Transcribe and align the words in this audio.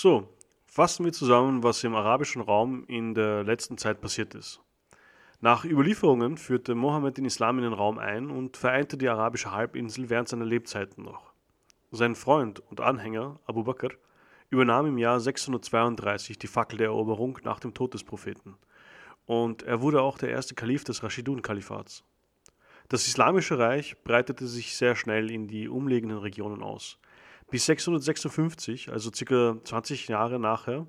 So, 0.00 0.28
fassen 0.64 1.04
wir 1.04 1.12
zusammen, 1.12 1.64
was 1.64 1.82
im 1.82 1.96
arabischen 1.96 2.40
Raum 2.40 2.84
in 2.86 3.14
der 3.14 3.42
letzten 3.42 3.78
Zeit 3.78 4.00
passiert 4.00 4.32
ist. 4.36 4.60
Nach 5.40 5.64
Überlieferungen 5.64 6.36
führte 6.36 6.76
Mohammed 6.76 7.16
den 7.16 7.24
Islam 7.24 7.58
in 7.58 7.64
den 7.64 7.72
Raum 7.72 7.98
ein 7.98 8.30
und 8.30 8.56
vereinte 8.56 8.96
die 8.96 9.08
arabische 9.08 9.50
Halbinsel 9.50 10.08
während 10.08 10.28
seiner 10.28 10.44
Lebzeiten 10.44 11.02
noch. 11.02 11.32
Sein 11.90 12.14
Freund 12.14 12.60
und 12.70 12.80
Anhänger 12.80 13.40
Abu 13.44 13.64
Bakr 13.64 13.90
übernahm 14.50 14.86
im 14.86 14.98
Jahr 14.98 15.18
632 15.18 16.38
die 16.38 16.46
Fackel 16.46 16.78
der 16.78 16.90
Eroberung 16.90 17.40
nach 17.42 17.58
dem 17.58 17.74
Tod 17.74 17.92
des 17.92 18.04
Propheten. 18.04 18.54
Und 19.26 19.64
er 19.64 19.82
wurde 19.82 20.00
auch 20.00 20.16
der 20.16 20.30
erste 20.30 20.54
Kalif 20.54 20.84
des 20.84 21.02
Rashidun-Kalifats. 21.02 22.04
Das 22.88 23.08
Islamische 23.08 23.58
Reich 23.58 24.00
breitete 24.04 24.46
sich 24.46 24.76
sehr 24.76 24.94
schnell 24.94 25.28
in 25.28 25.48
die 25.48 25.68
umliegenden 25.68 26.18
Regionen 26.18 26.62
aus. 26.62 27.00
Bis 27.50 27.64
656, 27.64 28.92
also 28.92 29.10
ca. 29.10 29.56
20 29.64 30.08
Jahre 30.08 30.38
nachher, 30.38 30.86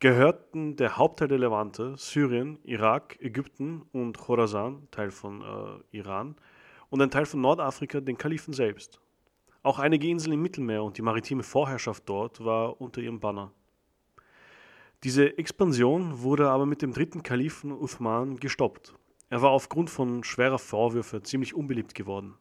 gehörten 0.00 0.76
der 0.76 0.96
Hauptteil 0.96 1.28
der 1.28 1.38
Levante, 1.38 1.94
Syrien, 1.96 2.58
Irak, 2.64 3.16
Ägypten 3.20 3.82
und 3.92 4.18
Khorasan, 4.18 4.86
Teil 4.90 5.10
von 5.10 5.42
äh, 5.42 5.96
Iran, 5.96 6.36
und 6.90 7.00
ein 7.00 7.10
Teil 7.10 7.26
von 7.26 7.40
Nordafrika 7.40 8.00
den 8.00 8.18
Kalifen 8.18 8.52
selbst. 8.52 9.00
Auch 9.62 9.78
einige 9.78 10.08
Inseln 10.08 10.34
im 10.34 10.42
Mittelmeer 10.42 10.84
und 10.84 10.98
die 10.98 11.02
maritime 11.02 11.42
Vorherrschaft 11.42 12.08
dort 12.08 12.44
war 12.44 12.80
unter 12.80 13.00
ihrem 13.00 13.18
Banner. 13.18 13.52
Diese 15.04 15.38
Expansion 15.38 16.22
wurde 16.22 16.50
aber 16.50 16.66
mit 16.66 16.82
dem 16.82 16.92
dritten 16.92 17.22
Kalifen 17.22 17.72
Uthman 17.72 18.36
gestoppt. 18.36 18.94
Er 19.30 19.42
war 19.42 19.50
aufgrund 19.50 19.90
von 19.90 20.24
schwerer 20.24 20.58
Vorwürfe 20.58 21.22
ziemlich 21.22 21.54
unbeliebt 21.54 21.94
geworden. 21.94 22.34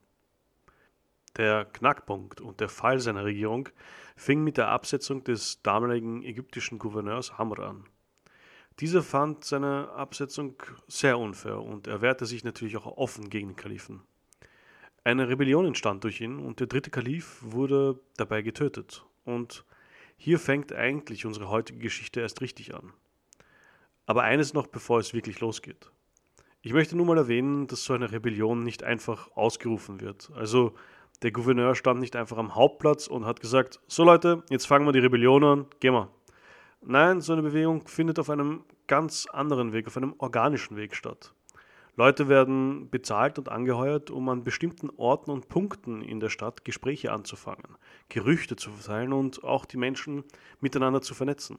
Der 1.37 1.65
Knackpunkt 1.65 2.41
und 2.41 2.59
der 2.59 2.69
Fall 2.69 2.99
seiner 2.99 3.23
Regierung 3.23 3.69
fing 4.15 4.43
mit 4.43 4.57
der 4.57 4.69
Absetzung 4.69 5.23
des 5.23 5.61
damaligen 5.61 6.23
ägyptischen 6.23 6.79
Gouverneurs 6.79 7.37
Hamr 7.37 7.59
an. 7.59 7.85
Dieser 8.79 9.01
fand 9.01 9.43
seine 9.43 9.89
Absetzung 9.89 10.55
sehr 10.87 11.17
unfair 11.17 11.61
und 11.61 11.87
er 11.87 12.01
wehrte 12.01 12.25
sich 12.25 12.43
natürlich 12.43 12.77
auch 12.77 12.85
offen 12.97 13.29
gegen 13.29 13.49
den 13.49 13.55
Kalifen. 13.55 14.01
Eine 15.03 15.29
Rebellion 15.29 15.65
entstand 15.65 16.03
durch 16.03 16.21
ihn 16.21 16.39
und 16.39 16.59
der 16.59 16.67
dritte 16.67 16.89
Kalif 16.89 17.39
wurde 17.41 17.99
dabei 18.17 18.41
getötet. 18.41 19.05
Und 19.23 19.63
hier 20.17 20.39
fängt 20.39 20.73
eigentlich 20.73 21.25
unsere 21.25 21.49
heutige 21.49 21.79
Geschichte 21.79 22.19
erst 22.19 22.41
richtig 22.41 22.75
an. 22.75 22.93
Aber 24.05 24.23
eines 24.23 24.53
noch, 24.53 24.67
bevor 24.67 24.99
es 24.99 25.13
wirklich 25.13 25.39
losgeht. 25.39 25.91
Ich 26.61 26.73
möchte 26.73 26.97
nur 26.97 27.05
mal 27.05 27.17
erwähnen, 27.17 27.67
dass 27.67 27.83
so 27.83 27.93
eine 27.93 28.11
Rebellion 28.11 28.63
nicht 28.63 28.83
einfach 28.83 29.31
ausgerufen 29.35 30.01
wird. 30.01 30.31
Also 30.35 30.75
der 31.23 31.31
Gouverneur 31.31 31.75
stand 31.75 31.99
nicht 31.99 32.15
einfach 32.15 32.37
am 32.37 32.55
Hauptplatz 32.55 33.07
und 33.07 33.25
hat 33.25 33.39
gesagt, 33.39 33.79
so 33.87 34.03
Leute, 34.03 34.43
jetzt 34.49 34.67
fangen 34.67 34.85
wir 34.85 34.91
die 34.91 34.99
Rebellion 34.99 35.43
an, 35.43 35.65
gehen 35.79 35.93
wir. 35.93 36.09
Nein, 36.81 37.21
so 37.21 37.33
eine 37.33 37.41
Bewegung 37.41 37.87
findet 37.87 38.19
auf 38.19 38.29
einem 38.29 38.63
ganz 38.85 39.25
anderen 39.25 39.73
Weg, 39.73 39.87
auf 39.87 39.97
einem 39.97 40.13
organischen 40.19 40.77
Weg 40.77 40.95
statt. 40.95 41.33
Leute 41.95 42.29
werden 42.29 42.91
bezahlt 42.91 43.39
und 43.39 43.49
angeheuert, 43.49 44.11
um 44.11 44.29
an 44.29 44.43
bestimmten 44.43 44.91
Orten 44.97 45.31
und 45.31 45.49
Punkten 45.49 46.03
in 46.03 46.19
der 46.19 46.29
Stadt 46.29 46.63
Gespräche 46.63 47.11
anzufangen, 47.11 47.75
Gerüchte 48.09 48.55
zu 48.55 48.69
verteilen 48.69 49.13
und 49.13 49.43
auch 49.43 49.65
die 49.65 49.77
Menschen 49.77 50.23
miteinander 50.59 51.01
zu 51.01 51.15
vernetzen. 51.15 51.57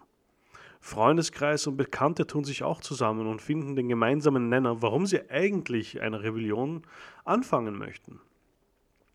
Freundeskreis 0.81 1.67
und 1.67 1.77
Bekannte 1.77 2.29
tun 2.29 2.45
sich 2.45 2.63
auch 2.63 2.81
zusammen 2.81 3.27
und 3.27 3.43
finden 3.43 3.75
den 3.75 3.89
gemeinsamen 3.89 4.49
Nenner, 4.49 4.81
warum 4.81 5.07
sie 5.07 5.29
eigentlich 5.29 6.01
eine 6.01 6.23
Rebellion 6.23 6.83
anfangen 7.25 7.77
möchten. 7.77 8.21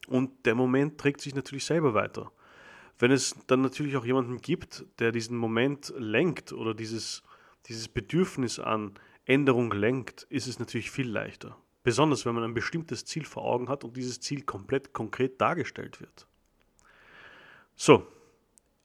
Und 0.07 0.45
der 0.45 0.55
Moment 0.55 0.97
trägt 0.99 1.21
sich 1.21 1.35
natürlich 1.35 1.65
selber 1.65 1.93
weiter. 1.93 2.31
Wenn 2.99 3.11
es 3.11 3.35
dann 3.47 3.61
natürlich 3.61 3.95
auch 3.97 4.05
jemanden 4.05 4.39
gibt, 4.39 4.85
der 4.99 5.11
diesen 5.11 5.37
Moment 5.37 5.93
lenkt 5.97 6.53
oder 6.53 6.73
dieses, 6.73 7.23
dieses 7.67 7.87
Bedürfnis 7.87 8.59
an 8.59 8.93
Änderung 9.25 9.71
lenkt, 9.71 10.23
ist 10.29 10.47
es 10.47 10.59
natürlich 10.59 10.91
viel 10.91 11.09
leichter. 11.09 11.57
Besonders 11.83 12.25
wenn 12.25 12.35
man 12.35 12.43
ein 12.43 12.53
bestimmtes 12.53 13.05
Ziel 13.05 13.25
vor 13.25 13.43
Augen 13.43 13.69
hat 13.69 13.83
und 13.83 13.97
dieses 13.97 14.19
Ziel 14.19 14.43
komplett 14.43 14.93
konkret 14.93 15.39
dargestellt 15.41 15.99
wird. 15.99 16.27
So, 17.75 18.05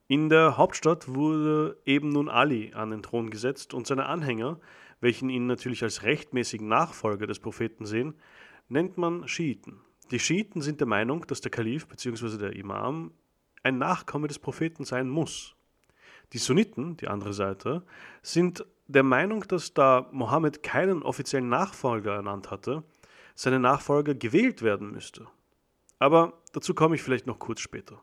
in 0.06 0.30
der 0.30 0.56
Hauptstadt 0.56 1.14
wurde 1.14 1.76
eben 1.84 2.08
nun 2.08 2.28
Ali 2.28 2.72
an 2.74 2.90
den 2.90 3.02
Thron 3.02 3.30
gesetzt 3.30 3.74
und 3.74 3.86
seine 3.86 4.06
Anhänger, 4.06 4.58
welchen 5.00 5.28
ihn 5.28 5.46
natürlich 5.46 5.82
als 5.82 6.02
rechtmäßigen 6.02 6.66
Nachfolger 6.66 7.26
des 7.26 7.40
Propheten 7.40 7.84
sehen, 7.84 8.14
nennt 8.68 8.96
man 8.96 9.28
Schiiten. 9.28 9.80
Die 10.10 10.18
Schiiten 10.18 10.62
sind 10.62 10.80
der 10.80 10.86
Meinung, 10.86 11.26
dass 11.26 11.40
der 11.40 11.50
Kalif 11.50 11.86
bzw. 11.86 12.38
der 12.38 12.56
Imam 12.56 13.12
ein 13.62 13.78
Nachkomme 13.78 14.28
des 14.28 14.38
Propheten 14.38 14.84
sein 14.84 15.08
muss. 15.08 15.54
Die 16.32 16.38
Sunniten, 16.38 16.96
die 16.96 17.08
andere 17.08 17.32
Seite, 17.32 17.84
sind 18.22 18.64
der 18.86 19.02
Meinung, 19.02 19.46
dass 19.48 19.74
da 19.74 20.08
Mohammed 20.12 20.62
keinen 20.62 21.02
offiziellen 21.02 21.48
Nachfolger 21.48 22.14
ernannt 22.14 22.50
hatte, 22.50 22.84
seine 23.34 23.60
Nachfolger 23.60 24.14
gewählt 24.14 24.62
werden 24.62 24.90
müsste. 24.90 25.26
Aber 25.98 26.32
dazu 26.52 26.74
komme 26.74 26.94
ich 26.94 27.02
vielleicht 27.02 27.26
noch 27.26 27.38
kurz 27.38 27.60
später. 27.60 28.00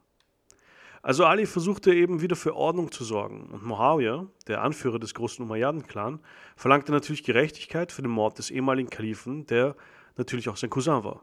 Also 1.02 1.26
Ali 1.26 1.46
versuchte 1.46 1.94
eben 1.94 2.22
wieder 2.22 2.36
für 2.36 2.56
Ordnung 2.56 2.92
zu 2.92 3.04
sorgen 3.04 3.50
und 3.52 3.64
Muawiyah, 3.64 4.26
der 4.48 4.64
Anführer 4.64 4.98
des 4.98 5.14
großen 5.14 5.46
Umayyaden-Clan, 5.46 6.20
verlangte 6.56 6.92
natürlich 6.92 7.24
Gerechtigkeit 7.24 7.92
für 7.92 8.02
den 8.02 8.10
Mord 8.12 8.40
des 8.40 8.50
ehemaligen 8.50 8.90
Kalifen, 8.90 9.46
der 9.46 9.76
natürlich 10.18 10.50
auch 10.50 10.58
sein 10.58 10.72
Cousin 10.72 11.04
war. 11.04 11.22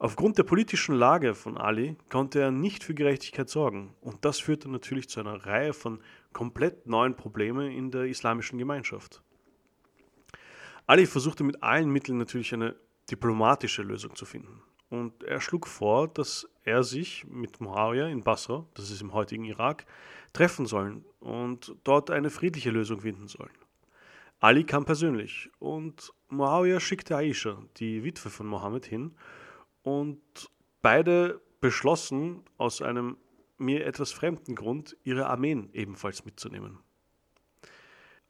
Aufgrund 0.00 0.38
der 0.38 0.44
politischen 0.44 0.94
Lage 0.94 1.34
von 1.34 1.58
Ali 1.58 1.96
konnte 2.08 2.38
er 2.38 2.52
nicht 2.52 2.84
für 2.84 2.94
Gerechtigkeit 2.94 3.48
sorgen 3.48 3.94
und 4.00 4.24
das 4.24 4.38
führte 4.38 4.70
natürlich 4.70 5.08
zu 5.08 5.18
einer 5.18 5.44
Reihe 5.44 5.72
von 5.72 6.00
komplett 6.32 6.86
neuen 6.86 7.16
Problemen 7.16 7.72
in 7.72 7.90
der 7.90 8.04
islamischen 8.04 8.58
Gemeinschaft. 8.58 9.24
Ali 10.86 11.04
versuchte 11.04 11.42
mit 11.42 11.64
allen 11.64 11.90
Mitteln 11.90 12.16
natürlich 12.16 12.54
eine 12.54 12.76
diplomatische 13.10 13.82
Lösung 13.82 14.14
zu 14.14 14.24
finden 14.24 14.62
und 14.88 15.24
er 15.24 15.40
schlug 15.40 15.66
vor, 15.66 16.06
dass 16.06 16.48
er 16.62 16.84
sich 16.84 17.26
mit 17.26 17.60
Muawiyah 17.60 18.06
in 18.06 18.22
Basra, 18.22 18.64
das 18.74 18.90
ist 18.90 19.02
im 19.02 19.12
heutigen 19.12 19.46
Irak, 19.46 19.84
treffen 20.32 20.66
sollen 20.66 21.04
und 21.18 21.74
dort 21.82 22.12
eine 22.12 22.30
friedliche 22.30 22.70
Lösung 22.70 23.00
finden 23.00 23.26
sollen. 23.26 23.50
Ali 24.38 24.62
kam 24.62 24.84
persönlich 24.84 25.50
und 25.58 26.12
Muawiyah 26.28 26.78
schickte 26.78 27.16
Aisha, 27.16 27.58
die 27.78 28.04
Witwe 28.04 28.30
von 28.30 28.46
Mohammed, 28.46 28.86
hin 28.86 29.16
und 29.82 30.20
beide 30.82 31.40
beschlossen, 31.60 32.42
aus 32.56 32.82
einem 32.82 33.16
mir 33.58 33.84
etwas 33.86 34.12
fremden 34.12 34.54
Grund, 34.54 34.96
ihre 35.02 35.26
Armeen 35.26 35.70
ebenfalls 35.72 36.24
mitzunehmen. 36.24 36.78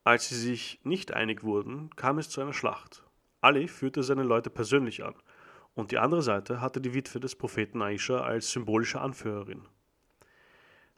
Als 0.04 0.28
sie 0.28 0.36
sich 0.36 0.80
nicht 0.84 1.12
einig 1.12 1.42
wurden, 1.42 1.90
kam 1.96 2.18
es 2.18 2.30
zu 2.30 2.40
einer 2.40 2.54
Schlacht. 2.54 3.04
Ali 3.40 3.68
führte 3.68 4.02
seine 4.02 4.22
Leute 4.22 4.50
persönlich 4.50 5.04
an, 5.04 5.14
und 5.74 5.92
die 5.92 5.98
andere 5.98 6.22
Seite 6.22 6.60
hatte 6.60 6.80
die 6.80 6.94
Witwe 6.94 7.20
des 7.20 7.36
Propheten 7.36 7.82
Aisha 7.82 8.20
als 8.20 8.50
symbolische 8.50 9.00
Anführerin. 9.00 9.68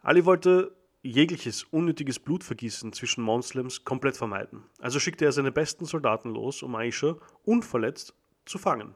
Ali 0.02 0.24
wollte 0.24 0.74
jegliches 1.02 1.64
unnötiges 1.64 2.18
Blutvergießen 2.18 2.92
zwischen 2.92 3.22
Moslems 3.22 3.84
komplett 3.84 4.16
vermeiden, 4.16 4.64
also 4.78 4.98
schickte 5.00 5.24
er 5.24 5.32
seine 5.32 5.52
besten 5.52 5.84
Soldaten 5.84 6.30
los, 6.30 6.62
um 6.62 6.74
Aisha 6.74 7.16
unverletzt 7.44 8.14
zu 8.46 8.58
fangen. 8.58 8.94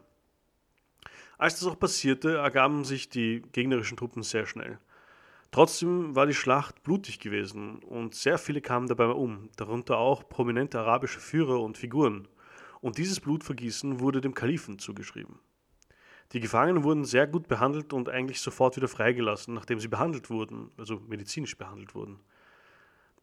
Als 1.39 1.59
das 1.59 1.69
auch 1.69 1.78
passierte, 1.78 2.37
ergaben 2.37 2.84
sich 2.84 3.09
die 3.09 3.43
gegnerischen 3.53 3.97
Truppen 3.97 4.22
sehr 4.22 4.47
schnell. 4.47 4.78
Trotzdem 5.50 6.17
war 6.17 6.27
die 6.27 6.34
Schlacht 6.34 6.83
blutig 6.83 7.21
gewesen 7.21 7.78
und 7.78 8.15
sehr 8.15 8.39
viele 8.39 8.61
kamen 8.61 8.89
dabei 8.89 9.06
um, 9.06 9.50
darunter 9.56 9.99
auch 9.99 10.28
prominente 10.28 10.81
arabische 10.81 11.20
Führer 11.20 11.61
und 11.61 11.79
Figuren. 11.79 12.26
Und 12.81 12.99
dieses 12.99 13.20
Blutvergießen 13.20 14.00
wurde 14.00 14.20
dem 14.20 14.35
Kalifen 14.35 14.79
zugeschrieben. 14.79 15.38
Die 16.32 16.41
Gefangenen 16.41 16.82
wurden 16.82 17.05
sehr 17.05 17.26
gut 17.26 17.47
behandelt 17.47 17.93
und 17.93 18.08
eigentlich 18.08 18.41
sofort 18.41 18.76
wieder 18.76 18.88
freigelassen, 18.88 19.55
nachdem 19.55 19.79
sie 19.79 19.88
behandelt 19.88 20.31
wurden, 20.31 20.70
also 20.76 21.00
medizinisch 21.06 21.56
behandelt 21.56 21.94
wurden. 21.94 22.19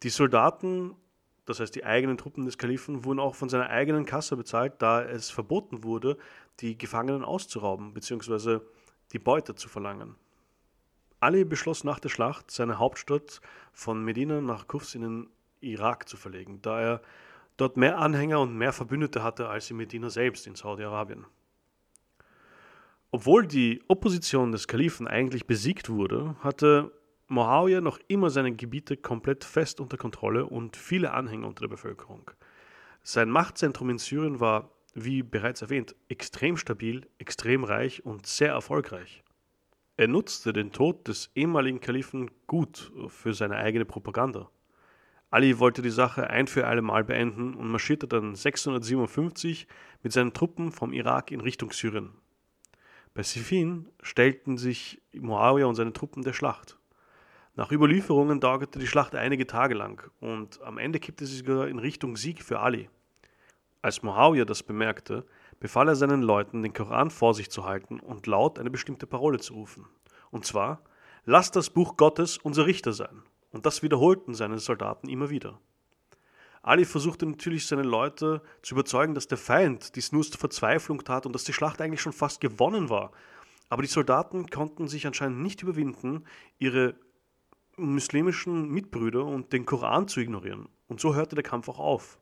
Die 0.02 0.08
Soldaten 0.08 0.94
das 1.44 1.60
heißt 1.60 1.74
die 1.74 1.84
eigenen 1.84 2.16
Truppen 2.16 2.44
des 2.44 2.58
Kalifen, 2.58 3.04
wurden 3.04 3.20
auch 3.20 3.34
von 3.34 3.48
seiner 3.48 3.68
eigenen 3.68 4.06
Kasse 4.06 4.36
bezahlt, 4.36 4.74
da 4.80 5.02
es 5.02 5.30
verboten 5.30 5.84
wurde, 5.84 6.16
die 6.60 6.78
Gefangenen 6.78 7.24
auszurauben 7.24 7.94
bzw. 7.94 8.60
die 9.12 9.18
Beute 9.18 9.54
zu 9.54 9.68
verlangen. 9.68 10.14
Ali 11.20 11.44
beschloss 11.44 11.84
nach 11.84 12.00
der 12.00 12.08
Schlacht, 12.08 12.50
seine 12.50 12.78
Hauptstadt 12.78 13.40
von 13.72 14.04
Medina 14.04 14.40
nach 14.40 14.66
Kufs 14.66 14.94
in 14.94 15.02
den 15.02 15.30
Irak 15.60 16.08
zu 16.08 16.16
verlegen, 16.16 16.60
da 16.62 16.80
er 16.80 17.02
dort 17.56 17.76
mehr 17.76 17.98
Anhänger 17.98 18.40
und 18.40 18.56
mehr 18.56 18.72
Verbündete 18.72 19.22
hatte 19.22 19.48
als 19.48 19.70
in 19.70 19.76
Medina 19.76 20.10
selbst 20.10 20.46
in 20.46 20.54
Saudi-Arabien. 20.54 21.26
Obwohl 23.12 23.46
die 23.46 23.82
Opposition 23.88 24.52
des 24.52 24.66
Kalifen 24.66 25.06
eigentlich 25.06 25.46
besiegt 25.46 25.90
wurde, 25.90 26.34
hatte 26.40 26.92
Moawiyah 27.32 27.80
noch 27.80 27.98
immer 28.08 28.28
seine 28.28 28.52
Gebiete 28.52 28.98
komplett 28.98 29.42
fest 29.42 29.80
unter 29.80 29.96
Kontrolle 29.96 30.44
und 30.44 30.76
viele 30.76 31.12
Anhänger 31.12 31.46
unter 31.46 31.62
der 31.62 31.68
Bevölkerung. 31.68 32.30
Sein 33.02 33.30
Machtzentrum 33.30 33.88
in 33.88 33.96
Syrien 33.96 34.38
war, 34.38 34.70
wie 34.92 35.22
bereits 35.22 35.62
erwähnt, 35.62 35.96
extrem 36.08 36.58
stabil, 36.58 37.08
extrem 37.16 37.64
reich 37.64 38.04
und 38.04 38.26
sehr 38.26 38.50
erfolgreich. 38.50 39.24
Er 39.96 40.08
nutzte 40.08 40.52
den 40.52 40.72
Tod 40.72 41.08
des 41.08 41.30
ehemaligen 41.34 41.80
Kalifen 41.80 42.30
gut 42.46 42.92
für 43.08 43.32
seine 43.32 43.56
eigene 43.56 43.86
Propaganda. 43.86 44.50
Ali 45.30 45.58
wollte 45.58 45.80
die 45.80 45.88
Sache 45.88 46.28
ein 46.28 46.46
für 46.46 46.66
alle 46.66 46.82
Mal 46.82 47.02
beenden 47.02 47.54
und 47.54 47.68
marschierte 47.68 48.06
dann 48.06 48.34
657 48.34 49.66
mit 50.02 50.12
seinen 50.12 50.34
Truppen 50.34 50.70
vom 50.70 50.92
Irak 50.92 51.30
in 51.30 51.40
Richtung 51.40 51.72
Syrien. 51.72 52.10
Bei 53.14 53.22
Siffin 53.22 53.88
stellten 54.02 54.58
sich 54.58 55.00
Muawiyah 55.14 55.66
und 55.66 55.76
seine 55.76 55.94
Truppen 55.94 56.22
der 56.22 56.34
Schlacht. 56.34 56.78
Nach 57.54 57.70
Überlieferungen 57.70 58.40
dauerte 58.40 58.78
die 58.78 58.86
Schlacht 58.86 59.14
einige 59.14 59.46
Tage 59.46 59.74
lang 59.74 60.10
und 60.20 60.62
am 60.62 60.78
Ende 60.78 60.98
kippte 60.98 61.26
sie 61.26 61.36
sogar 61.36 61.68
in 61.68 61.78
Richtung 61.78 62.16
Sieg 62.16 62.42
für 62.42 62.60
Ali. 62.60 62.88
Als 63.82 64.02
Muawiyah 64.02 64.46
das 64.46 64.62
bemerkte, 64.62 65.26
befahl 65.60 65.88
er 65.88 65.96
seinen 65.96 66.22
Leuten, 66.22 66.62
den 66.62 66.72
Koran 66.72 67.10
vor 67.10 67.34
sich 67.34 67.50
zu 67.50 67.64
halten 67.64 68.00
und 68.00 68.26
laut 68.26 68.58
eine 68.58 68.70
bestimmte 68.70 69.06
Parole 69.06 69.38
zu 69.38 69.52
rufen. 69.52 69.86
Und 70.30 70.46
zwar: 70.46 70.82
Lasst 71.26 71.54
das 71.54 71.68
Buch 71.68 71.98
Gottes 71.98 72.38
unser 72.38 72.64
Richter 72.64 72.94
sein. 72.94 73.22
Und 73.50 73.66
das 73.66 73.82
wiederholten 73.82 74.32
seine 74.32 74.58
Soldaten 74.58 75.10
immer 75.10 75.28
wieder. 75.28 75.60
Ali 76.62 76.86
versuchte 76.86 77.26
natürlich 77.26 77.66
seine 77.66 77.82
Leute 77.82 78.40
zu 78.62 78.74
überzeugen, 78.74 79.14
dass 79.14 79.26
der 79.26 79.36
Feind 79.36 79.94
dies 79.94 80.10
nur 80.10 80.20
aus 80.20 80.28
Verzweiflung 80.28 81.04
tat 81.04 81.26
und 81.26 81.34
dass 81.34 81.44
die 81.44 81.52
Schlacht 81.52 81.82
eigentlich 81.82 82.00
schon 82.00 82.14
fast 82.14 82.40
gewonnen 82.40 82.88
war. 82.88 83.10
Aber 83.68 83.82
die 83.82 83.88
Soldaten 83.88 84.48
konnten 84.48 84.88
sich 84.88 85.06
anscheinend 85.06 85.42
nicht 85.42 85.62
überwinden, 85.62 86.24
ihre 86.58 86.94
muslimischen 87.76 88.70
Mitbrüder 88.70 89.24
und 89.24 89.52
den 89.52 89.66
Koran 89.66 90.08
zu 90.08 90.20
ignorieren. 90.20 90.68
Und 90.88 91.00
so 91.00 91.14
hörte 91.14 91.34
der 91.34 91.44
Kampf 91.44 91.68
auch 91.68 91.78
auf. 91.78 92.18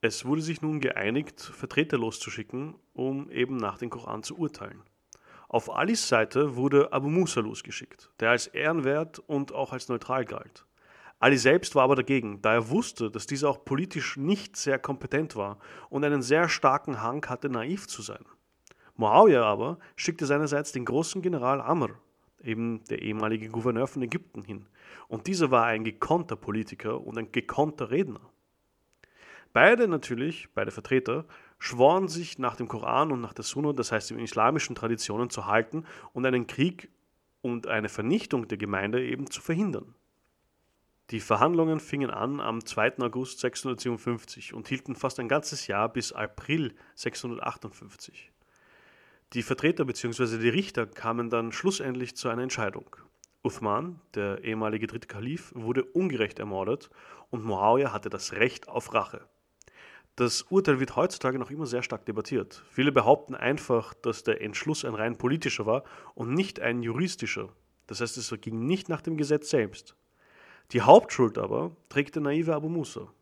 Es 0.00 0.24
wurde 0.24 0.40
sich 0.40 0.62
nun 0.62 0.80
geeinigt, 0.80 1.40
Vertreter 1.40 1.98
loszuschicken, 1.98 2.74
um 2.94 3.30
eben 3.30 3.56
nach 3.56 3.78
dem 3.78 3.90
Koran 3.90 4.22
zu 4.22 4.38
urteilen. 4.38 4.82
Auf 5.48 5.68
Alis 5.74 6.08
Seite 6.08 6.56
wurde 6.56 6.92
Abu 6.92 7.08
Musa 7.08 7.40
losgeschickt, 7.40 8.10
der 8.20 8.30
als 8.30 8.46
ehrenwert 8.46 9.18
und 9.18 9.52
auch 9.52 9.72
als 9.72 9.88
neutral 9.88 10.24
galt. 10.24 10.64
Ali 11.18 11.36
selbst 11.36 11.74
war 11.74 11.84
aber 11.84 11.96
dagegen, 11.96 12.40
da 12.40 12.54
er 12.54 12.70
wusste, 12.70 13.10
dass 13.10 13.26
dieser 13.26 13.50
auch 13.50 13.64
politisch 13.64 14.16
nicht 14.16 14.56
sehr 14.56 14.78
kompetent 14.78 15.36
war 15.36 15.58
und 15.90 16.02
einen 16.02 16.22
sehr 16.22 16.48
starken 16.48 17.02
Hang 17.02 17.26
hatte, 17.28 17.50
naiv 17.50 17.88
zu 17.88 18.00
sein. 18.00 18.24
Muawiyah 18.96 19.44
aber 19.44 19.78
schickte 19.96 20.24
seinerseits 20.24 20.72
den 20.72 20.86
großen 20.86 21.20
General 21.20 21.60
Amr, 21.60 21.90
eben 22.42 22.84
der 22.84 23.02
ehemalige 23.02 23.48
Gouverneur 23.48 23.86
von 23.86 24.02
Ägypten, 24.02 24.42
hin. 24.42 24.66
Und 25.08 25.26
dieser 25.26 25.50
war 25.50 25.66
ein 25.66 25.84
gekonnter 25.84 26.36
Politiker 26.36 27.00
und 27.00 27.18
ein 27.18 27.32
gekonnter 27.32 27.90
Redner. 27.90 28.20
Beide 29.52 29.88
natürlich, 29.88 30.48
beide 30.54 30.70
Vertreter, 30.70 31.26
schworen 31.58 32.08
sich 32.08 32.38
nach 32.38 32.56
dem 32.56 32.68
Koran 32.68 33.10
und 33.10 33.20
nach 33.20 33.34
der 33.34 33.44
Sunna, 33.44 33.72
das 33.72 33.90
heißt 33.90 34.10
den 34.10 34.20
islamischen 34.20 34.76
Traditionen, 34.76 35.28
zu 35.28 35.46
halten 35.46 35.84
und 36.12 36.24
einen 36.24 36.46
Krieg 36.46 36.90
und 37.42 37.66
eine 37.66 37.88
Vernichtung 37.88 38.46
der 38.46 38.58
Gemeinde 38.58 39.04
eben 39.04 39.30
zu 39.30 39.40
verhindern. 39.40 39.94
Die 41.10 41.20
Verhandlungen 41.20 41.80
fingen 41.80 42.10
an 42.10 42.40
am 42.40 42.64
2. 42.64 42.98
August 43.00 43.40
657 43.40 44.54
und 44.54 44.68
hielten 44.68 44.94
fast 44.94 45.18
ein 45.18 45.28
ganzes 45.28 45.66
Jahr 45.66 45.88
bis 45.88 46.12
April 46.12 46.76
658. 46.94 48.30
Die 49.32 49.44
Vertreter 49.44 49.84
bzw. 49.84 50.38
die 50.38 50.48
Richter 50.48 50.86
kamen 50.86 51.30
dann 51.30 51.52
schlussendlich 51.52 52.16
zu 52.16 52.28
einer 52.28 52.42
Entscheidung. 52.42 52.96
Uthman, 53.44 54.00
der 54.14 54.42
ehemalige 54.42 54.88
dritte 54.88 55.06
Kalif, 55.06 55.52
wurde 55.54 55.84
ungerecht 55.84 56.40
ermordet 56.40 56.90
und 57.30 57.44
Muawiyah 57.44 57.92
hatte 57.92 58.10
das 58.10 58.32
Recht 58.32 58.68
auf 58.68 58.92
Rache. 58.92 59.28
Das 60.16 60.42
Urteil 60.42 60.80
wird 60.80 60.96
heutzutage 60.96 61.38
noch 61.38 61.52
immer 61.52 61.66
sehr 61.66 61.84
stark 61.84 62.04
debattiert. 62.06 62.64
Viele 62.70 62.90
behaupten 62.90 63.36
einfach, 63.36 63.94
dass 63.94 64.24
der 64.24 64.42
Entschluss 64.42 64.84
ein 64.84 64.94
rein 64.96 65.16
politischer 65.16 65.64
war 65.64 65.84
und 66.14 66.34
nicht 66.34 66.58
ein 66.58 66.82
juristischer. 66.82 67.50
Das 67.86 68.00
heißt, 68.00 68.16
es 68.16 68.34
ging 68.40 68.66
nicht 68.66 68.88
nach 68.88 69.00
dem 69.00 69.16
Gesetz 69.16 69.48
selbst. 69.48 69.94
Die 70.72 70.82
Hauptschuld 70.82 71.38
aber 71.38 71.76
trägt 71.88 72.16
der 72.16 72.22
naive 72.22 72.54
Abu 72.54 72.68
Musa. 72.68 73.12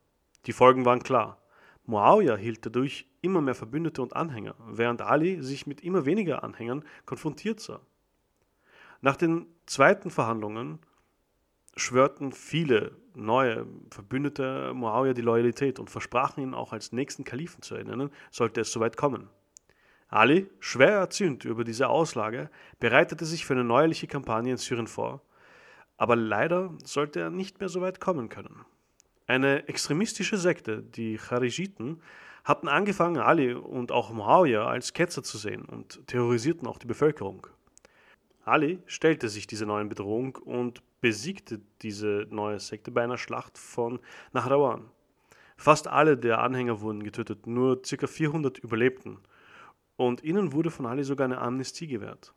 Die 0.46 0.52
Folgen 0.54 0.86
waren 0.86 1.02
klar. 1.02 1.40
Muawiyah 1.84 2.36
hielt 2.36 2.64
dadurch 2.64 3.07
immer 3.20 3.40
mehr 3.40 3.54
Verbündete 3.54 4.02
und 4.02 4.14
Anhänger, 4.14 4.54
während 4.66 5.02
Ali 5.02 5.42
sich 5.42 5.66
mit 5.66 5.82
immer 5.82 6.06
weniger 6.06 6.44
Anhängern 6.44 6.84
konfrontiert 7.04 7.60
sah. 7.60 7.80
Nach 9.00 9.16
den 9.16 9.46
zweiten 9.66 10.10
Verhandlungen 10.10 10.80
schwörten 11.76 12.32
viele 12.32 12.96
neue 13.14 13.66
Verbündete 13.90 14.72
Muawiyah 14.74 15.14
die 15.14 15.22
Loyalität 15.22 15.78
und 15.78 15.90
versprachen 15.90 16.42
ihn 16.42 16.54
auch 16.54 16.72
als 16.72 16.92
nächsten 16.92 17.24
Kalifen 17.24 17.62
zu 17.62 17.74
erinnern, 17.74 18.10
sollte 18.30 18.60
es 18.60 18.72
soweit 18.72 18.96
kommen. 18.96 19.28
Ali, 20.08 20.48
schwer 20.58 20.92
erzürnt 20.92 21.44
über 21.44 21.64
diese 21.64 21.88
Auslage, 21.88 22.50
bereitete 22.80 23.24
sich 23.24 23.44
für 23.44 23.52
eine 23.52 23.64
neuerliche 23.64 24.06
Kampagne 24.06 24.52
in 24.52 24.56
Syrien 24.56 24.86
vor, 24.86 25.20
aber 25.96 26.16
leider 26.16 26.72
sollte 26.84 27.20
er 27.20 27.30
nicht 27.30 27.60
mehr 27.60 27.68
so 27.68 27.80
weit 27.80 28.00
kommen 28.00 28.28
können. 28.28 28.64
Eine 29.26 29.68
extremistische 29.68 30.38
Sekte, 30.38 30.82
die 30.82 31.18
Charijiten, 31.18 32.00
hatten 32.48 32.66
angefangen, 32.66 33.18
Ali 33.18 33.52
und 33.52 33.92
auch 33.92 34.10
Muawiyah 34.10 34.66
als 34.66 34.94
Ketzer 34.94 35.22
zu 35.22 35.36
sehen 35.36 35.66
und 35.66 36.06
terrorisierten 36.06 36.66
auch 36.66 36.78
die 36.78 36.86
Bevölkerung. 36.86 37.46
Ali 38.42 38.78
stellte 38.86 39.28
sich 39.28 39.46
dieser 39.46 39.66
neuen 39.66 39.90
Bedrohung 39.90 40.36
und 40.36 40.82
besiegte 41.02 41.60
diese 41.82 42.26
neue 42.30 42.58
Sekte 42.58 42.90
bei 42.90 43.04
einer 43.04 43.18
Schlacht 43.18 43.58
von 43.58 44.00
Nahrawan. 44.32 44.86
Fast 45.58 45.88
alle 45.88 46.16
der 46.16 46.40
Anhänger 46.40 46.80
wurden 46.80 47.02
getötet, 47.02 47.46
nur 47.46 47.82
ca. 47.82 48.06
400 48.06 48.58
überlebten 48.58 49.18
und 49.96 50.24
ihnen 50.24 50.52
wurde 50.52 50.70
von 50.70 50.86
Ali 50.86 51.04
sogar 51.04 51.26
eine 51.26 51.42
Amnestie 51.42 51.86
gewährt. 51.86 52.32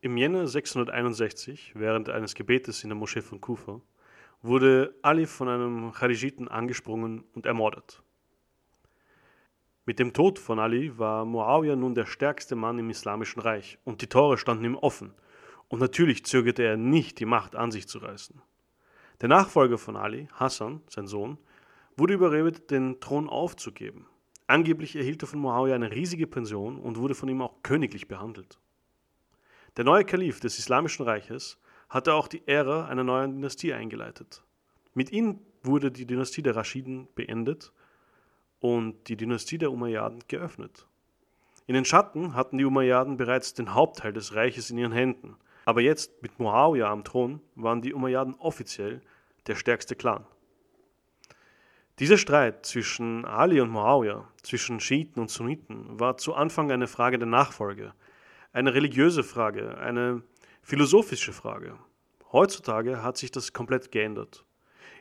Im 0.00 0.16
Jänner 0.16 0.48
661, 0.48 1.72
während 1.74 2.08
eines 2.08 2.34
Gebetes 2.34 2.84
in 2.84 2.88
der 2.88 2.96
Moschee 2.96 3.20
von 3.20 3.40
Kufa, 3.40 3.82
wurde 4.40 4.94
Ali 5.02 5.26
von 5.26 5.48
einem 5.48 5.92
Charijiten 5.92 6.48
angesprungen 6.48 7.24
und 7.34 7.44
ermordet. 7.44 8.02
Mit 9.84 9.98
dem 9.98 10.12
Tod 10.12 10.38
von 10.38 10.60
Ali 10.60 10.96
war 10.96 11.24
Muawiyah 11.24 11.74
nun 11.74 11.96
der 11.96 12.06
stärkste 12.06 12.54
Mann 12.54 12.78
im 12.78 12.90
Islamischen 12.90 13.42
Reich 13.42 13.78
und 13.82 14.00
die 14.00 14.06
Tore 14.06 14.38
standen 14.38 14.64
ihm 14.64 14.76
offen 14.76 15.12
und 15.66 15.80
natürlich 15.80 16.24
zögerte 16.24 16.62
er 16.62 16.76
nicht, 16.76 17.18
die 17.18 17.24
Macht 17.24 17.56
an 17.56 17.72
sich 17.72 17.88
zu 17.88 17.98
reißen. 17.98 18.40
Der 19.20 19.28
Nachfolger 19.28 19.78
von 19.78 19.96
Ali, 19.96 20.28
Hassan, 20.34 20.82
sein 20.88 21.08
Sohn, 21.08 21.36
wurde 21.96 22.14
überredet, 22.14 22.70
den 22.70 23.00
Thron 23.00 23.28
aufzugeben. 23.28 24.06
Angeblich 24.46 24.94
erhielt 24.94 25.24
er 25.24 25.26
von 25.26 25.40
Muawiyah 25.40 25.74
eine 25.74 25.90
riesige 25.90 26.28
Pension 26.28 26.78
und 26.78 26.98
wurde 26.98 27.16
von 27.16 27.28
ihm 27.28 27.42
auch 27.42 27.64
königlich 27.64 28.06
behandelt. 28.06 28.60
Der 29.76 29.84
neue 29.84 30.04
Kalif 30.04 30.38
des 30.38 30.60
Islamischen 30.60 31.04
Reiches 31.06 31.58
hatte 31.88 32.14
auch 32.14 32.28
die 32.28 32.46
Ära 32.46 32.86
einer 32.86 33.02
neuen 33.02 33.32
Dynastie 33.32 33.72
eingeleitet. 33.72 34.44
Mit 34.94 35.10
ihm 35.10 35.40
wurde 35.64 35.90
die 35.90 36.06
Dynastie 36.06 36.42
der 36.42 36.54
Raschiden 36.54 37.08
beendet 37.16 37.72
und 38.62 39.08
die 39.08 39.18
Dynastie 39.18 39.58
der 39.58 39.70
Umayyaden 39.70 40.20
geöffnet. 40.28 40.86
In 41.66 41.74
den 41.74 41.84
Schatten 41.84 42.34
hatten 42.34 42.56
die 42.56 42.64
Umayyaden 42.64 43.18
bereits 43.18 43.52
den 43.52 43.74
Hauptteil 43.74 44.14
des 44.14 44.34
Reiches 44.34 44.70
in 44.70 44.78
ihren 44.78 44.92
Händen– 44.92 45.36
aber 45.64 45.80
jetzt 45.80 46.22
mit 46.22 46.38
Muawiyah 46.38 46.90
am 46.90 47.04
Thron 47.04 47.40
waren 47.54 47.82
die 47.82 47.94
Umayyaden 47.94 48.34
offiziell 48.34 49.00
der 49.46 49.54
stärkste 49.54 49.94
Clan. 49.94 50.26
Dieser 51.98 52.18
Streit 52.18 52.66
zwischen 52.66 53.24
Ali 53.24 53.60
und 53.60 53.70
Muawiyah, 53.70 54.26
zwischen 54.42 54.80
Schiiten 54.80 55.20
und 55.20 55.30
Sunniten, 55.30 56.00
war 56.00 56.16
zu 56.16 56.34
Anfang 56.34 56.72
eine 56.72 56.88
Frage 56.88 57.18
der 57.18 57.28
Nachfolge, 57.28 57.92
eine 58.52 58.74
religiöse 58.74 59.22
Frage, 59.22 59.78
eine 59.78 60.22
philosophische 60.62 61.32
Frage. 61.32 61.78
Heutzutage 62.32 63.02
hat 63.02 63.18
sich 63.18 63.30
das 63.30 63.52
komplett 63.52 63.92
geändert. 63.92 64.44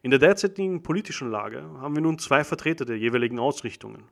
In 0.04 0.10
der 0.10 0.20
derzeitigen 0.20 0.82
politischen 0.82 1.30
Lage 1.30 1.62
haben 1.80 1.96
wir 1.96 2.02
nun 2.02 2.18
zwei 2.18 2.44
Vertreter 2.44 2.86
der 2.86 2.98
jeweiligen 2.98 3.38
Ausrichtungen. 3.38 4.06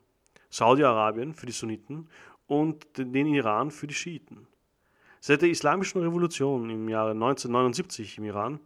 Saudi-Arabien 0.52 1.34
für 1.34 1.48
die 1.48 1.52
Sunniten 1.52 2.10
und 2.46 2.86
den 2.98 3.26
Iran 3.26 3.72
für 3.72 3.88
die 3.88 3.96
Schiiten. 3.96 4.48
Seit 5.20 5.42
der 5.42 5.50
Islamischen 5.50 6.02
Revolution 6.02 6.70
im 6.70 6.90
Jahre 6.90 7.12
1979 7.12 8.20
im 8.20 8.26
Iran 8.26 8.60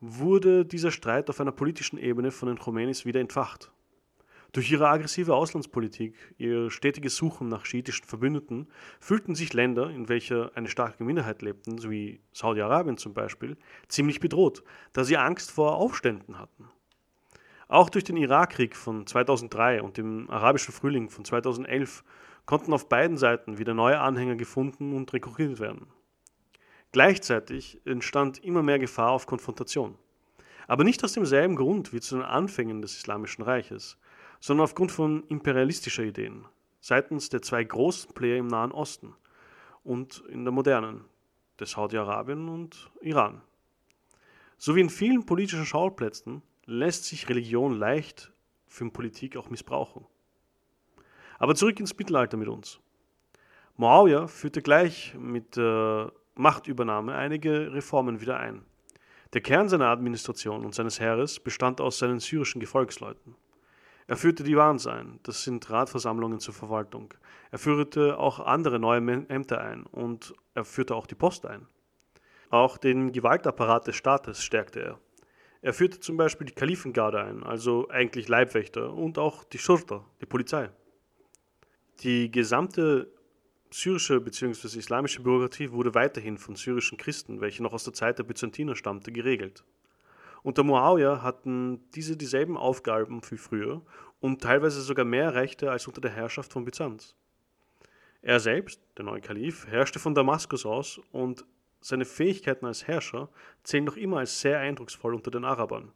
wurde 0.00 0.64
dieser 0.64 0.90
Streit 0.90 1.30
auf 1.30 1.40
einer 1.40 1.52
politischen 1.52 1.98
Ebene 1.98 2.30
von 2.30 2.48
den 2.48 2.58
Khomeinis 2.58 3.04
wieder 3.04 3.20
entfacht. 3.20 3.70
Durch 4.58 4.72
ihre 4.72 4.88
aggressive 4.88 5.36
Auslandspolitik, 5.36 6.16
ihr 6.36 6.68
stetiges 6.68 7.14
Suchen 7.14 7.46
nach 7.46 7.64
schiitischen 7.64 8.04
Verbündeten, 8.06 8.66
fühlten 8.98 9.36
sich 9.36 9.52
Länder, 9.52 9.88
in 9.88 10.08
welcher 10.08 10.50
eine 10.56 10.66
starke 10.66 11.04
Minderheit 11.04 11.42
lebten, 11.42 11.78
so 11.78 11.92
wie 11.92 12.18
Saudi-Arabien 12.32 12.96
zum 12.96 13.14
Beispiel, 13.14 13.56
ziemlich 13.86 14.18
bedroht, 14.18 14.64
da 14.94 15.04
sie 15.04 15.16
Angst 15.16 15.52
vor 15.52 15.76
Aufständen 15.76 16.40
hatten. 16.40 16.68
Auch 17.68 17.88
durch 17.88 18.02
den 18.02 18.16
Irakkrieg 18.16 18.74
von 18.74 19.06
2003 19.06 19.80
und 19.80 19.96
dem 19.96 20.28
arabischen 20.28 20.74
Frühling 20.74 21.08
von 21.08 21.24
2011 21.24 22.02
konnten 22.44 22.72
auf 22.72 22.88
beiden 22.88 23.16
Seiten 23.16 23.58
wieder 23.58 23.74
neue 23.74 24.00
Anhänger 24.00 24.34
gefunden 24.34 24.92
und 24.92 25.12
rekrutiert 25.12 25.60
werden. 25.60 25.86
Gleichzeitig 26.90 27.80
entstand 27.84 28.42
immer 28.42 28.64
mehr 28.64 28.80
Gefahr 28.80 29.12
auf 29.12 29.26
Konfrontation. 29.26 29.94
Aber 30.66 30.82
nicht 30.82 31.04
aus 31.04 31.12
demselben 31.12 31.54
Grund 31.54 31.92
wie 31.92 32.00
zu 32.00 32.16
den 32.16 32.24
Anfängen 32.24 32.82
des 32.82 32.96
Islamischen 32.96 33.44
Reiches, 33.44 33.96
sondern 34.40 34.64
aufgrund 34.64 34.92
von 34.92 35.24
imperialistischer 35.28 36.04
Ideen 36.04 36.44
seitens 36.80 37.28
der 37.28 37.42
zwei 37.42 37.64
großen 37.64 38.14
Player 38.14 38.38
im 38.38 38.46
Nahen 38.46 38.72
Osten 38.72 39.14
und 39.84 40.22
in 40.28 40.44
der 40.44 40.52
modernen, 40.52 41.04
des 41.58 41.72
Saudi-Arabien 41.72 42.48
und 42.48 42.90
Iran. 43.00 43.40
So 44.56 44.76
wie 44.76 44.80
in 44.80 44.90
vielen 44.90 45.26
politischen 45.26 45.66
Schauplätzen 45.66 46.42
lässt 46.66 47.04
sich 47.04 47.28
Religion 47.28 47.74
leicht 47.74 48.32
für 48.66 48.88
Politik 48.90 49.36
auch 49.36 49.50
missbrauchen. 49.50 50.06
Aber 51.38 51.54
zurück 51.54 51.80
ins 51.80 51.96
Mittelalter 51.96 52.36
mit 52.36 52.48
uns. 52.48 52.80
Muawiyah 53.76 54.26
führte 54.26 54.60
gleich 54.60 55.14
mit 55.14 55.56
der 55.56 56.12
Machtübernahme 56.34 57.14
einige 57.14 57.72
Reformen 57.72 58.20
wieder 58.20 58.38
ein. 58.38 58.64
Der 59.32 59.40
Kern 59.40 59.68
seiner 59.68 59.88
Administration 59.88 60.64
und 60.64 60.74
seines 60.74 61.00
Heeres 61.00 61.38
bestand 61.38 61.80
aus 61.80 61.98
seinen 61.98 62.18
syrischen 62.18 62.60
Gefolgsleuten. 62.60 63.36
Er 64.08 64.16
führte 64.16 64.42
die 64.42 64.56
Wans 64.56 64.86
ein, 64.86 65.20
das 65.22 65.44
sind 65.44 65.68
Ratversammlungen 65.68 66.40
zur 66.40 66.54
Verwaltung. 66.54 67.12
Er 67.50 67.58
führte 67.58 68.18
auch 68.18 68.40
andere 68.40 68.78
neue 68.78 69.00
Ämter 69.28 69.60
ein 69.60 69.84
und 69.84 70.34
er 70.54 70.64
führte 70.64 70.94
auch 70.94 71.06
die 71.06 71.14
Post 71.14 71.44
ein. 71.44 71.68
Auch 72.48 72.78
den 72.78 73.12
Gewaltapparat 73.12 73.86
des 73.86 73.96
Staates 73.96 74.42
stärkte 74.42 74.80
er. 74.80 74.98
Er 75.60 75.74
führte 75.74 76.00
zum 76.00 76.16
Beispiel 76.16 76.46
die 76.46 76.54
Kalifengarde 76.54 77.22
ein, 77.22 77.42
also 77.42 77.88
eigentlich 77.90 78.28
Leibwächter, 78.28 78.94
und 78.94 79.18
auch 79.18 79.44
die 79.44 79.58
Schurta, 79.58 80.02
die 80.22 80.26
Polizei. 80.26 80.70
Die 82.02 82.30
gesamte 82.30 83.12
syrische 83.70 84.22
bzw. 84.22 84.78
islamische 84.78 85.20
Bürokratie 85.20 85.70
wurde 85.72 85.94
weiterhin 85.94 86.38
von 86.38 86.56
syrischen 86.56 86.96
Christen, 86.96 87.42
welche 87.42 87.62
noch 87.62 87.74
aus 87.74 87.84
der 87.84 87.92
Zeit 87.92 88.18
der 88.18 88.24
Byzantiner 88.24 88.74
stammte, 88.74 89.12
geregelt. 89.12 89.64
Unter 90.42 90.62
Muawiyah 90.64 91.22
hatten 91.22 91.90
diese 91.92 92.16
dieselben 92.16 92.56
Aufgaben 92.56 93.20
wie 93.28 93.36
früher 93.36 93.82
und 94.20 94.42
teilweise 94.42 94.80
sogar 94.80 95.04
mehr 95.04 95.34
Rechte 95.34 95.70
als 95.70 95.86
unter 95.86 96.00
der 96.00 96.10
Herrschaft 96.10 96.52
von 96.52 96.64
Byzanz. 96.64 97.14
Er 98.22 98.40
selbst, 98.40 98.80
der 98.96 99.04
neue 99.04 99.20
Kalif, 99.20 99.66
herrschte 99.66 99.98
von 99.98 100.14
Damaskus 100.14 100.66
aus 100.66 101.00
und 101.12 101.44
seine 101.80 102.04
Fähigkeiten 102.04 102.66
als 102.66 102.88
Herrscher 102.88 103.28
zählen 103.62 103.84
noch 103.84 103.96
immer 103.96 104.18
als 104.18 104.40
sehr 104.40 104.58
eindrucksvoll 104.58 105.14
unter 105.14 105.30
den 105.30 105.44
Arabern, 105.44 105.92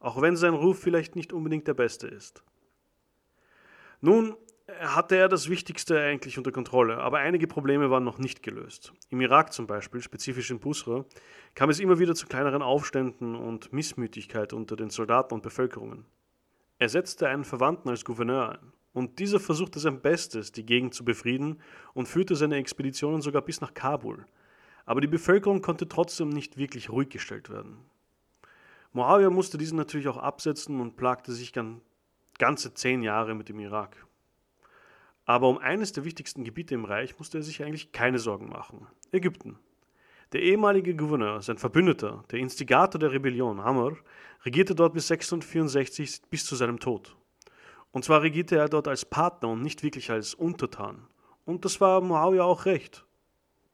auch 0.00 0.20
wenn 0.22 0.36
sein 0.36 0.54
Ruf 0.54 0.80
vielleicht 0.80 1.16
nicht 1.16 1.32
unbedingt 1.32 1.68
der 1.68 1.74
beste 1.74 2.08
ist. 2.08 2.42
Nun 4.00 4.36
hatte 4.80 5.16
er 5.16 5.28
das 5.28 5.48
Wichtigste 5.48 6.00
eigentlich 6.00 6.38
unter 6.38 6.50
Kontrolle, 6.50 6.98
aber 6.98 7.18
einige 7.18 7.46
Probleme 7.46 7.90
waren 7.90 8.04
noch 8.04 8.18
nicht 8.18 8.42
gelöst. 8.42 8.92
Im 9.10 9.20
Irak 9.20 9.52
zum 9.52 9.66
Beispiel, 9.66 10.02
spezifisch 10.02 10.50
in 10.50 10.58
Busra, 10.58 11.04
kam 11.54 11.70
es 11.70 11.78
immer 11.78 11.98
wieder 11.98 12.14
zu 12.14 12.26
kleineren 12.26 12.62
Aufständen 12.62 13.36
und 13.36 13.72
Missmütigkeit 13.72 14.52
unter 14.52 14.74
den 14.76 14.90
Soldaten 14.90 15.34
und 15.34 15.42
Bevölkerungen. 15.42 16.04
Er 16.78 16.88
setzte 16.88 17.28
einen 17.28 17.44
Verwandten 17.44 17.88
als 17.88 18.04
Gouverneur 18.04 18.50
ein, 18.50 18.72
und 18.92 19.18
dieser 19.18 19.40
versuchte 19.40 19.78
sein 19.78 20.00
Bestes, 20.00 20.52
die 20.52 20.64
Gegend 20.64 20.94
zu 20.94 21.04
befrieden 21.04 21.60
und 21.92 22.08
führte 22.08 22.34
seine 22.34 22.56
Expeditionen 22.56 23.20
sogar 23.20 23.42
bis 23.42 23.60
nach 23.60 23.74
Kabul. 23.74 24.24
Aber 24.86 25.00
die 25.00 25.06
Bevölkerung 25.06 25.60
konnte 25.60 25.86
trotzdem 25.86 26.30
nicht 26.30 26.56
wirklich 26.56 26.90
ruhig 26.90 27.10
gestellt 27.10 27.50
werden. 27.50 27.76
Muawiyah 28.92 29.28
musste 29.30 29.58
diesen 29.58 29.76
natürlich 29.76 30.08
auch 30.08 30.16
absetzen 30.16 30.80
und 30.80 30.96
plagte 30.96 31.32
sich 31.32 31.52
ganze 32.38 32.72
zehn 32.72 33.02
Jahre 33.02 33.34
mit 33.34 33.50
dem 33.50 33.60
Irak. 33.60 34.05
Aber 35.26 35.48
um 35.48 35.58
eines 35.58 35.92
der 35.92 36.04
wichtigsten 36.04 36.44
Gebiete 36.44 36.74
im 36.74 36.84
Reich 36.84 37.18
musste 37.18 37.38
er 37.38 37.42
sich 37.42 37.62
eigentlich 37.62 37.90
keine 37.90 38.20
Sorgen 38.20 38.48
machen. 38.48 38.86
Ägypten. 39.10 39.58
Der 40.32 40.42
ehemalige 40.42 40.94
Gouverneur, 40.94 41.42
sein 41.42 41.58
Verbündeter, 41.58 42.24
der 42.30 42.38
Instigator 42.38 42.98
der 42.98 43.12
Rebellion, 43.12 43.60
Amr, 43.60 43.96
regierte 44.44 44.74
dort 44.74 44.94
bis 44.94 45.08
664 45.08 46.22
bis 46.30 46.46
zu 46.46 46.54
seinem 46.54 46.78
Tod. 46.78 47.16
Und 47.90 48.04
zwar 48.04 48.22
regierte 48.22 48.56
er 48.56 48.68
dort 48.68 48.88
als 48.88 49.04
Partner 49.04 49.48
und 49.48 49.62
nicht 49.62 49.82
wirklich 49.82 50.10
als 50.10 50.34
Untertan. 50.34 51.06
Und 51.44 51.64
das 51.64 51.80
war 51.80 52.00
Muawiyah 52.00 52.44
auch 52.44 52.64
recht. 52.64 53.04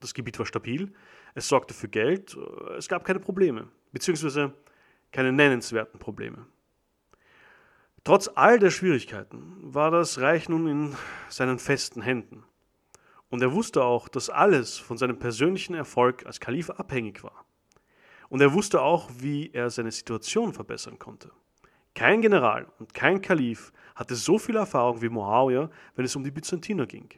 Das 0.00 0.14
Gebiet 0.14 0.38
war 0.38 0.46
stabil, 0.46 0.92
es 1.34 1.48
sorgte 1.48 1.74
für 1.74 1.88
Geld, 1.88 2.36
es 2.76 2.88
gab 2.88 3.04
keine 3.04 3.20
Probleme, 3.20 3.68
beziehungsweise 3.92 4.52
keine 5.10 5.32
nennenswerten 5.32 6.00
Probleme. 6.00 6.46
Trotz 8.04 8.28
all 8.34 8.58
der 8.58 8.72
Schwierigkeiten 8.72 9.58
war 9.62 9.92
das 9.92 10.20
Reich 10.20 10.48
nun 10.48 10.66
in 10.66 10.96
seinen 11.28 11.60
festen 11.60 12.02
Händen. 12.02 12.42
Und 13.30 13.42
er 13.42 13.52
wusste 13.52 13.84
auch, 13.84 14.08
dass 14.08 14.28
alles 14.28 14.76
von 14.76 14.98
seinem 14.98 15.20
persönlichen 15.20 15.74
Erfolg 15.74 16.26
als 16.26 16.40
Kalif 16.40 16.68
abhängig 16.68 17.22
war. 17.22 17.44
Und 18.28 18.40
er 18.40 18.54
wusste 18.54 18.82
auch, 18.82 19.08
wie 19.18 19.50
er 19.52 19.70
seine 19.70 19.92
Situation 19.92 20.52
verbessern 20.52 20.98
konnte. 20.98 21.30
Kein 21.94 22.22
General 22.22 22.66
und 22.80 22.92
kein 22.92 23.22
Kalif 23.22 23.72
hatte 23.94 24.16
so 24.16 24.36
viel 24.36 24.56
Erfahrung 24.56 25.00
wie 25.00 25.08
Muawiyah, 25.08 25.70
wenn 25.94 26.04
es 26.04 26.16
um 26.16 26.24
die 26.24 26.32
Byzantiner 26.32 26.86
ging. 26.86 27.08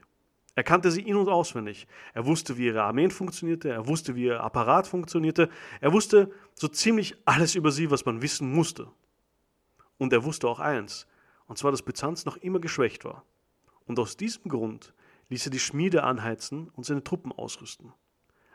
Er 0.54 0.64
kannte 0.64 0.90
sie 0.90 1.00
in- 1.00 1.16
und 1.16 1.30
auswendig. 1.30 1.86
Er 2.12 2.26
wusste, 2.26 2.58
wie 2.58 2.66
ihre 2.66 2.82
Armeen 2.82 3.10
funktionierte, 3.10 3.70
er 3.70 3.88
wusste, 3.88 4.16
wie 4.16 4.24
ihr 4.24 4.42
Apparat 4.42 4.86
funktionierte, 4.86 5.48
er 5.80 5.94
wusste 5.94 6.30
so 6.54 6.68
ziemlich 6.68 7.16
alles 7.24 7.54
über 7.54 7.70
sie, 7.70 7.90
was 7.90 8.04
man 8.04 8.20
wissen 8.20 8.52
musste. 8.52 8.88
Und 9.98 10.12
er 10.12 10.24
wusste 10.24 10.48
auch 10.48 10.60
eins, 10.60 11.06
und 11.46 11.58
zwar, 11.58 11.70
dass 11.70 11.82
Byzanz 11.82 12.24
noch 12.24 12.36
immer 12.38 12.60
geschwächt 12.60 13.04
war. 13.04 13.24
Und 13.86 13.98
aus 13.98 14.16
diesem 14.16 14.48
Grund 14.50 14.94
ließ 15.28 15.46
er 15.46 15.50
die 15.50 15.58
Schmiede 15.58 16.02
anheizen 16.02 16.70
und 16.70 16.84
seine 16.84 17.04
Truppen 17.04 17.32
ausrüsten. 17.32 17.92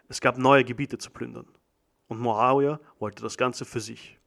Es 0.08 0.22
gab 0.22 0.38
neue 0.38 0.64
Gebiete 0.64 0.98
zu 0.98 1.12
plündern. 1.12 1.48
Und 2.08 2.20
Muawiyah 2.20 2.80
wollte 2.98 3.22
das 3.22 3.38
Ganze 3.38 3.66
für 3.66 3.80
sich. 3.80 4.19